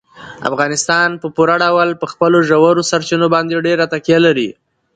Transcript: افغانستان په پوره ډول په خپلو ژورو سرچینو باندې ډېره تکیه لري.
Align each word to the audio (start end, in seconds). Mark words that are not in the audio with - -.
افغانستان 0.49 1.09
په 1.21 1.27
پوره 1.35 1.55
ډول 1.63 1.89
په 2.01 2.05
خپلو 2.11 2.37
ژورو 2.49 2.87
سرچینو 2.91 3.27
باندې 3.35 3.63
ډېره 3.67 3.85
تکیه 3.93 4.19
لري. 4.25 4.49